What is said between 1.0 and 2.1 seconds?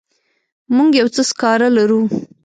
څه سکاره لرو.